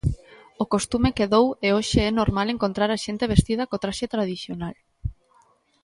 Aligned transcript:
O 0.63 0.65
costume 0.73 1.15
quedou 1.17 1.45
e 1.65 1.67
hoxe 1.75 1.99
é 2.09 2.11
normal 2.19 2.47
encontrar 2.55 2.89
a 2.91 3.01
xente 3.05 3.29
vestida 3.33 3.67
co 3.69 3.81
traxe 3.83 4.05
tradicional. 4.13 4.75